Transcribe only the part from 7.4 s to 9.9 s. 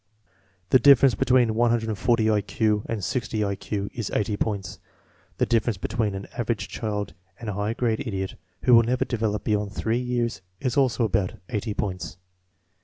a high grade idiot, who will never develop beyond